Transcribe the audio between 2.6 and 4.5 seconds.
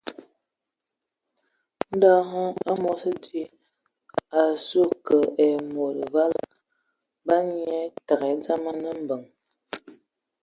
amos di, a